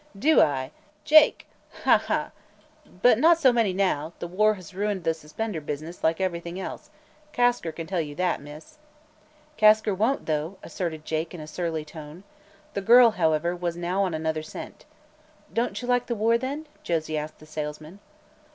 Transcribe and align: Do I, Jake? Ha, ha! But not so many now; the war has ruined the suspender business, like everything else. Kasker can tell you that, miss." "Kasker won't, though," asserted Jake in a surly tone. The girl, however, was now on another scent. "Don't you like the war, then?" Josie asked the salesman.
Do 0.17 0.41
I, 0.41 0.71
Jake? 1.03 1.45
Ha, 1.83 1.95
ha! 1.99 2.31
But 3.03 3.19
not 3.19 3.37
so 3.37 3.53
many 3.53 3.71
now; 3.71 4.13
the 4.17 4.27
war 4.27 4.55
has 4.55 4.73
ruined 4.73 5.03
the 5.03 5.13
suspender 5.13 5.61
business, 5.61 6.03
like 6.03 6.19
everything 6.19 6.59
else. 6.59 6.89
Kasker 7.33 7.71
can 7.71 7.85
tell 7.85 8.01
you 8.01 8.15
that, 8.15 8.41
miss." 8.41 8.79
"Kasker 9.57 9.93
won't, 9.93 10.25
though," 10.25 10.57
asserted 10.63 11.05
Jake 11.05 11.35
in 11.35 11.39
a 11.39 11.45
surly 11.45 11.85
tone. 11.85 12.23
The 12.73 12.81
girl, 12.81 13.11
however, 13.11 13.55
was 13.55 13.77
now 13.77 14.01
on 14.01 14.15
another 14.15 14.41
scent. 14.41 14.85
"Don't 15.53 15.79
you 15.83 15.87
like 15.87 16.07
the 16.07 16.15
war, 16.15 16.35
then?" 16.35 16.65
Josie 16.81 17.15
asked 17.15 17.37
the 17.37 17.45
salesman. 17.45 17.99